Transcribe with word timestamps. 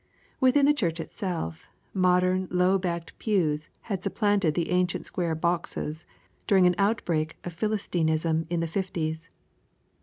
Within 0.39 0.65
the 0.65 0.73
church 0.73 0.99
itself, 0.99 1.67
modern 1.93 2.47
low 2.49 2.79
backed 2.79 3.15
pews 3.19 3.69
had 3.81 4.01
supplanted 4.03 4.55
the 4.55 4.71
ancient 4.71 5.05
square 5.05 5.35
boxes 5.35 6.07
during 6.47 6.65
an 6.65 6.73
outbreak 6.79 7.37
of 7.43 7.53
philistinism 7.53 8.47
in 8.49 8.61
the 8.61 8.67
fifties. 8.67 9.29